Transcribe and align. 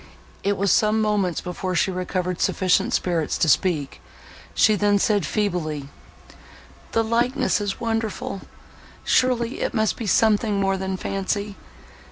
It 0.43 0.57
was 0.57 0.71
some 0.71 0.99
moments 0.99 1.41
before 1.41 1.75
she 1.75 1.91
recovered 1.91 2.41
sufficient 2.41 2.91
spirits 2.91 3.37
to 3.37 3.47
speak; 3.47 4.01
she 4.55 4.73
then 4.73 4.97
said 4.97 5.27
feebly—"The 5.27 7.03
likeness 7.03 7.61
is 7.61 7.79
wonderful!—surely 7.79 9.61
it 9.61 9.75
must 9.75 9.97
be 9.97 10.07
something 10.07 10.59
more 10.59 10.75
than 10.77 10.97
fancy. 10.97 11.55